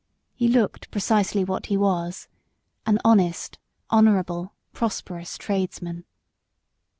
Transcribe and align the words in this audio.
He 0.33 0.47
looked 0.47 0.89
precisely 0.89 1.43
what 1.43 1.67
he 1.67 1.77
was 1.77 2.27
an 2.87 2.97
honest, 3.05 3.59
honourable, 3.91 4.55
prosperous 4.73 5.37
tradesman. 5.37 6.05